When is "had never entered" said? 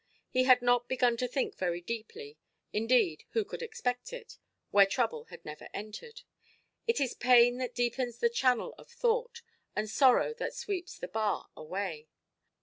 5.25-6.23